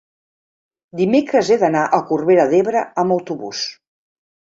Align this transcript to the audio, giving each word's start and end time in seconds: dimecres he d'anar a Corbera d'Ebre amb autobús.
dimecres 1.01 1.53
he 1.53 1.59
d'anar 1.65 1.85
a 1.85 2.01
Corbera 2.09 2.49
d'Ebre 2.55 2.85
amb 3.07 3.21
autobús. 3.21 3.65